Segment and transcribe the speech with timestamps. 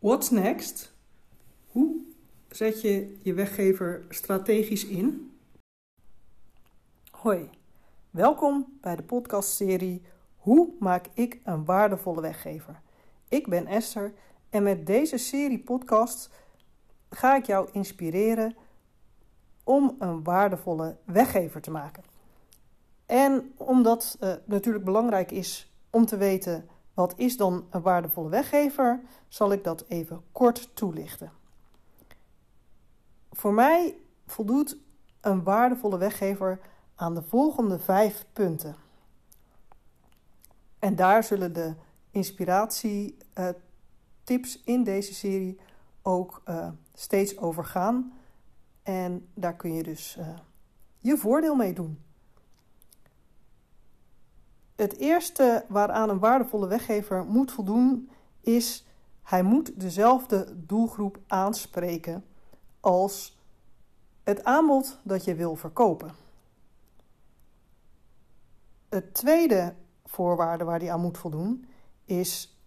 [0.00, 0.94] What's next?
[1.66, 2.00] Hoe
[2.48, 5.38] zet je je weggever strategisch in?
[7.10, 7.50] Hoi,
[8.10, 10.02] welkom bij de podcastserie
[10.36, 12.80] Hoe maak ik een waardevolle weggever?
[13.28, 14.12] Ik ben Esther
[14.50, 16.28] en met deze serie podcasts
[17.10, 18.56] ga ik jou inspireren
[19.64, 22.02] om een waardevolle weggever te maken.
[23.06, 26.68] En omdat het uh, natuurlijk belangrijk is om te weten
[26.98, 31.32] wat is dan een waardevolle weggever, zal ik dat even kort toelichten.
[33.30, 34.76] Voor mij voldoet
[35.20, 36.60] een waardevolle weggever
[36.94, 38.76] aan de volgende vijf punten.
[40.78, 41.74] En daar zullen de
[42.10, 45.60] inspiratietips in deze serie
[46.02, 48.12] ook uh, steeds over gaan.
[48.82, 50.28] En daar kun je dus uh,
[50.98, 52.02] je voordeel mee doen.
[54.78, 58.10] Het eerste waaraan een waardevolle weggever moet voldoen
[58.40, 58.86] is
[59.22, 62.24] hij moet dezelfde doelgroep aanspreken
[62.80, 63.38] als
[64.22, 66.10] het aanbod dat je wil verkopen.
[68.88, 71.66] Het tweede voorwaarde waar hij aan moet voldoen
[72.04, 72.58] is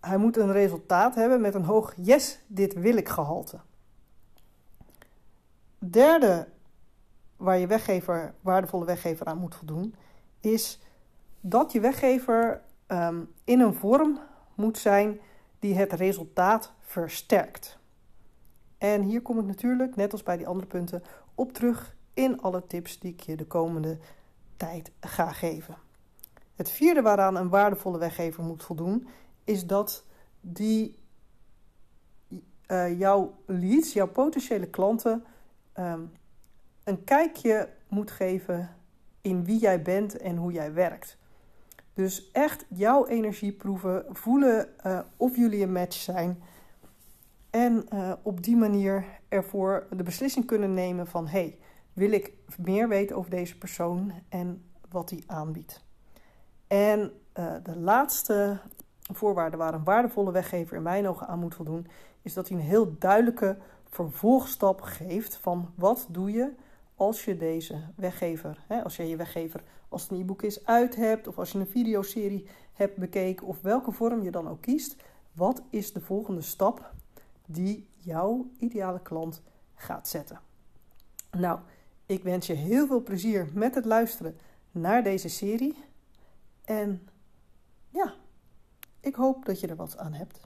[0.00, 3.60] hij moet een resultaat hebben met een hoog yes, dit wil ik gehalte.
[5.78, 6.48] Derde
[7.36, 9.94] waar je weggever, waardevolle weggever aan moet voldoen,
[10.42, 10.80] is
[11.40, 14.20] dat je weggever um, in een vorm
[14.54, 15.20] moet zijn
[15.58, 17.78] die het resultaat versterkt.
[18.78, 21.02] En hier kom ik natuurlijk, net als bij die andere punten,
[21.34, 23.98] op terug in alle tips die ik je de komende
[24.56, 25.76] tijd ga geven.
[26.54, 29.08] Het vierde waaraan een waardevolle weggever moet voldoen,
[29.44, 30.04] is dat
[30.40, 30.98] die
[32.66, 35.24] uh, jouw leads, jouw potentiële klanten,
[35.78, 36.12] um,
[36.84, 38.76] een kijkje moet geven
[39.22, 41.18] in wie jij bent en hoe jij werkt.
[41.94, 46.42] Dus echt jouw energie proeven, voelen uh, of jullie een match zijn.
[47.50, 51.26] En uh, op die manier ervoor de beslissing kunnen nemen van...
[51.26, 51.58] hey,
[51.92, 55.84] wil ik meer weten over deze persoon en wat hij aanbiedt.
[56.66, 58.58] En uh, de laatste
[59.12, 61.86] voorwaarde waar een waardevolle weggever in mijn ogen aan moet voldoen...
[62.22, 63.58] is dat hij een heel duidelijke
[63.88, 66.52] vervolgstap geeft van wat doe je
[66.94, 70.96] als je deze weggever, hè, als je je weggever als het een e-book is uit
[70.96, 74.96] hebt, of als je een videoserie hebt bekeken, of welke vorm je dan ook kiest,
[75.32, 76.92] wat is de volgende stap
[77.46, 79.42] die jouw ideale klant
[79.74, 80.40] gaat zetten?
[81.30, 81.58] Nou,
[82.06, 84.38] ik wens je heel veel plezier met het luisteren
[84.70, 85.76] naar deze serie.
[86.64, 87.08] En
[87.88, 88.14] ja,
[89.00, 90.40] ik hoop dat je er wat aan hebt.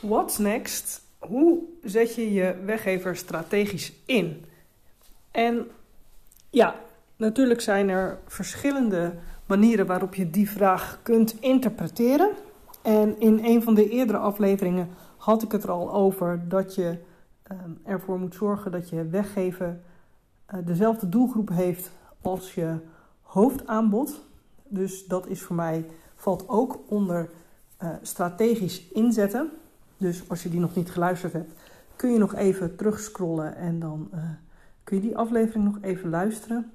[0.00, 1.07] What's next?
[1.18, 4.44] Hoe zet je je weggever strategisch in?
[5.30, 5.66] En
[6.50, 6.74] ja,
[7.16, 9.14] natuurlijk zijn er verschillende
[9.46, 12.30] manieren waarop je die vraag kunt interpreteren.
[12.82, 16.98] En in een van de eerdere afleveringen had ik het er al over dat je
[17.42, 19.80] ehm, ervoor moet zorgen dat je weggever
[20.54, 21.90] uh, dezelfde doelgroep heeft
[22.22, 22.76] als je
[23.22, 24.24] hoofdaanbod.
[24.68, 27.30] Dus dat is voor mij, valt ook onder
[27.82, 29.50] uh, strategisch inzetten.
[29.98, 31.52] Dus als je die nog niet geluisterd hebt,
[31.96, 34.20] kun je nog even terugscrollen en dan uh,
[34.84, 36.70] kun je die aflevering nog even luisteren.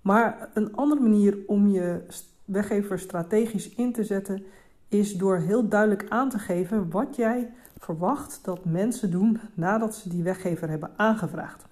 [0.00, 2.02] Maar een andere manier om je
[2.44, 4.44] weggever strategisch in te zetten
[4.88, 10.08] is door heel duidelijk aan te geven wat jij verwacht dat mensen doen nadat ze
[10.08, 11.64] die weggever hebben aangevraagd.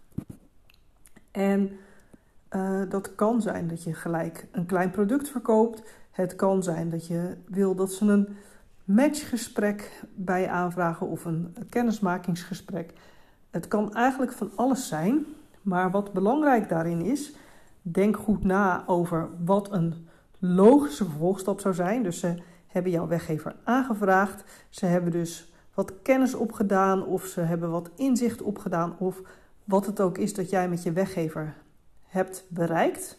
[1.30, 1.70] En
[2.56, 5.82] uh, dat kan zijn dat je gelijk een klein product verkoopt.
[6.10, 8.28] Het kan zijn dat je wil dat ze een
[8.88, 12.92] matchgesprek bij aanvragen of een kennismakingsgesprek.
[13.50, 15.26] Het kan eigenlijk van alles zijn,
[15.62, 17.34] maar wat belangrijk daarin is,
[17.82, 22.02] denk goed na over wat een logische vervolgstap zou zijn.
[22.02, 22.34] Dus ze
[22.66, 28.42] hebben jouw weggever aangevraagd, ze hebben dus wat kennis opgedaan of ze hebben wat inzicht
[28.42, 29.22] opgedaan of
[29.64, 31.54] wat het ook is dat jij met je weggever
[32.02, 33.18] hebt bereikt.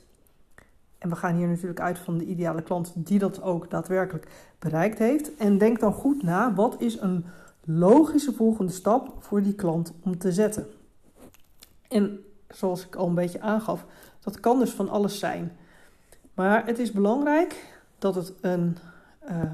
[1.00, 4.28] En we gaan hier natuurlijk uit van de ideale klant die dat ook daadwerkelijk
[4.60, 5.36] bereikt heeft.
[5.36, 7.26] En denk dan goed na, wat is een
[7.66, 10.68] logische volgende stap voor die klant om te zetten?
[11.88, 13.86] En zoals ik al een beetje aangaf,
[14.20, 15.52] dat kan dus van alles zijn.
[16.34, 18.78] Maar het is belangrijk dat het een
[19.30, 19.52] uh,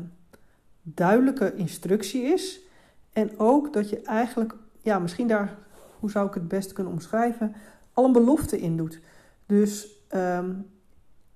[0.81, 2.59] duidelijke instructie is.
[3.13, 5.57] En ook dat je eigenlijk, ja, misschien daar,
[5.99, 7.55] hoe zou ik het best kunnen omschrijven,
[7.93, 8.99] al een belofte in doet.
[9.45, 10.73] Dus um,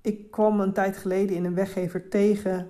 [0.02, 2.68] ik kwam een tijd geleden in een weggever tegen.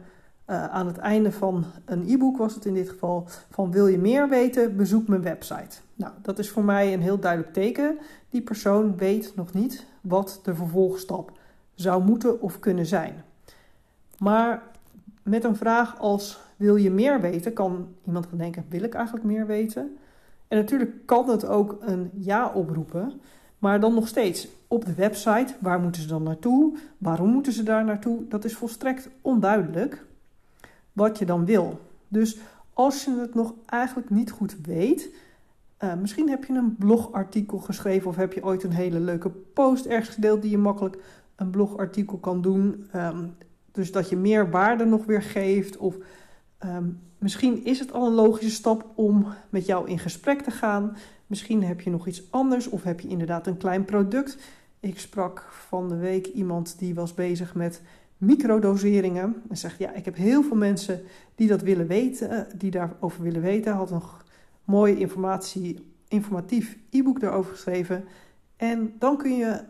[0.49, 3.97] Uh, aan het einde van een e-book was het in dit geval van wil je
[3.97, 5.77] meer weten, bezoek mijn website.
[5.95, 7.97] Nou, dat is voor mij een heel duidelijk teken.
[8.29, 11.31] Die persoon weet nog niet wat de vervolgstap
[11.73, 13.23] zou moeten of kunnen zijn.
[14.17, 14.61] Maar
[15.23, 19.25] met een vraag als wil je meer weten, kan iemand gaan denken: wil ik eigenlijk
[19.25, 19.97] meer weten?
[20.47, 23.21] En natuurlijk kan het ook een ja oproepen,
[23.59, 26.77] maar dan nog steeds op de website, waar moeten ze dan naartoe?
[26.97, 28.27] Waarom moeten ze daar naartoe?
[28.27, 30.05] Dat is volstrekt onduidelijk
[30.93, 31.79] wat je dan wil.
[32.07, 32.37] Dus
[32.73, 35.09] als je het nog eigenlijk niet goed weet,
[35.83, 39.85] uh, misschien heb je een blogartikel geschreven of heb je ooit een hele leuke post
[39.85, 40.97] ergens gedeeld die je makkelijk
[41.35, 42.89] een blogartikel kan doen.
[42.95, 43.35] Um,
[43.71, 45.77] dus dat je meer waarde nog weer geeft.
[45.77, 45.95] Of
[46.65, 50.97] um, misschien is het al een logische stap om met jou in gesprek te gaan.
[51.27, 54.37] Misschien heb je nog iets anders of heb je inderdaad een klein product.
[54.79, 57.81] Ik sprak van de week iemand die was bezig met
[58.17, 59.41] microdoseringen.
[59.49, 61.01] En zegt, ja, ik heb heel veel mensen
[61.35, 63.73] die dat willen weten, die daarover willen weten.
[63.73, 64.01] Had een
[64.63, 68.03] mooie informatie, informatief e-book daarover geschreven.
[68.55, 69.61] En dan kun je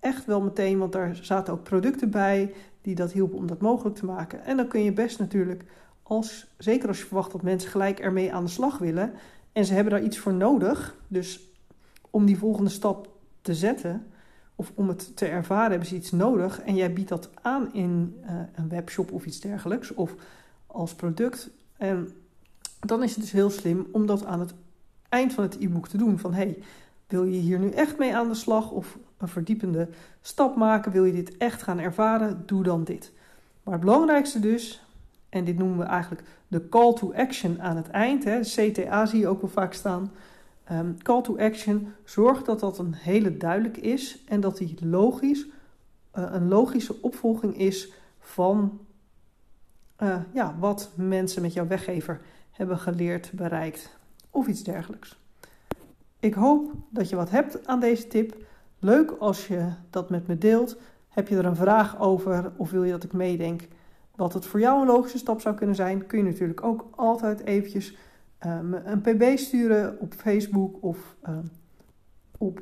[0.00, 2.52] echt wel meteen, want daar zaten ook producten bij
[2.82, 4.44] die dat hielpen om dat mogelijk te maken.
[4.44, 5.64] En dan kun je best natuurlijk,
[6.04, 9.12] als, zeker als je verwacht dat mensen gelijk ermee aan de slag willen
[9.52, 11.40] en ze hebben daar iets voor nodig, dus
[12.10, 13.08] om die volgende stap
[13.40, 14.06] te zetten
[14.54, 18.20] of om het te ervaren hebben ze iets nodig en jij biedt dat aan in
[18.24, 20.14] uh, een webshop of iets dergelijks of
[20.66, 21.50] als product.
[21.76, 22.12] En
[22.80, 24.54] dan is het dus heel slim om dat aan het
[25.08, 26.18] eind van het e-book te doen.
[26.18, 26.58] Van hey,
[27.06, 29.88] wil je hier nu echt mee aan de slag of een verdiepende
[30.20, 30.92] stap maken?
[30.92, 32.42] Wil je dit echt gaan ervaren?
[32.46, 33.12] Doe dan dit.
[33.62, 34.83] Maar het belangrijkste dus,
[35.34, 39.20] en dit noemen we eigenlijk de call to action aan het eind, hè, CTA zie
[39.20, 40.12] je ook wel vaak staan.
[40.72, 45.44] Um, call to action, zorg dat dat een hele duidelijk is en dat die logisch,
[45.44, 48.80] uh, een logische opvolging is van
[50.02, 52.20] uh, ja, wat mensen met jouw weggever
[52.50, 53.96] hebben geleerd, bereikt
[54.30, 55.18] of iets dergelijks.
[56.18, 58.36] Ik hoop dat je wat hebt aan deze tip.
[58.78, 60.76] Leuk als je dat met me deelt.
[61.08, 63.62] Heb je er een vraag over of wil je dat ik meedenk
[64.16, 66.06] wat het voor jou een logische stap zou kunnen zijn?
[66.06, 67.96] Kun je natuurlijk ook altijd eventjes
[68.46, 71.38] uh, een pb sturen op Facebook of uh,
[72.38, 72.60] op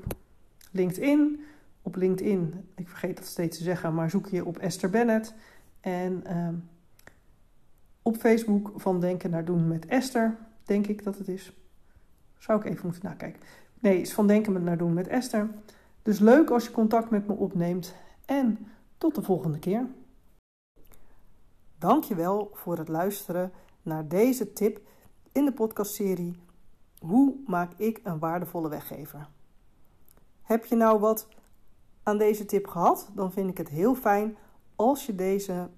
[0.70, 1.40] LinkedIn.
[1.82, 5.34] Op LinkedIn, ik vergeet dat steeds te zeggen, maar zoek je op Esther Bennett.
[5.80, 6.48] En uh,
[8.02, 11.52] op Facebook van Denken naar Doen met Esther, denk ik dat het is.
[12.38, 13.40] Zou ik even moeten nakijken.
[13.78, 15.48] Nee, is van Denken naar Doen met Esther.
[16.02, 17.94] Dus leuk als je contact met me opneemt.
[18.24, 18.58] En
[18.98, 19.86] tot de volgende keer.
[21.82, 23.52] Dankjewel voor het luisteren
[23.82, 24.80] naar deze tip
[25.32, 26.36] in de podcastserie
[26.98, 29.28] Hoe maak ik een waardevolle weggever?
[30.42, 31.28] Heb je nou wat
[32.02, 33.10] aan deze tip gehad?
[33.14, 34.36] Dan vind ik het heel fijn
[34.76, 35.70] als je deze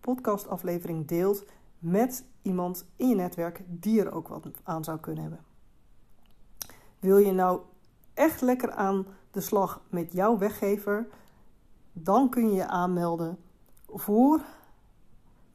[0.00, 1.44] podcastaflevering deelt
[1.78, 5.44] met iemand in je netwerk die er ook wat aan zou kunnen hebben.
[6.98, 7.60] Wil je nou
[8.14, 11.08] echt lekker aan de slag met jouw weggever?
[11.92, 13.38] Dan kun je je aanmelden
[13.86, 14.40] voor